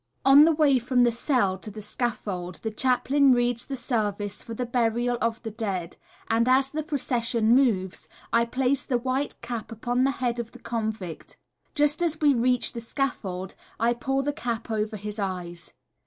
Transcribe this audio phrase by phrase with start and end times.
[0.25, 4.55] On the way from the cell to the scaffold the chaplain reads the service for
[4.55, 5.95] the burial of the dead,
[6.27, 10.59] and as the procession moves I place the white cap upon the head of the
[10.59, 11.37] convict.
[11.75, 15.71] Just as we reach the scaffold I pull the cap over his eyes.